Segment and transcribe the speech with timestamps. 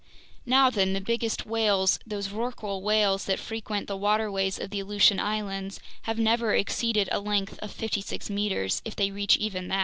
[0.47, 5.19] Now then, the biggest whales, those rorqual whales that frequent the waterways of the Aleutian
[5.19, 9.79] Islands, have never exceeded a length of 56 meters—if they reach even that.